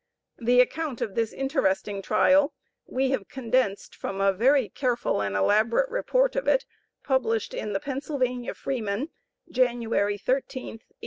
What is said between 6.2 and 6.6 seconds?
of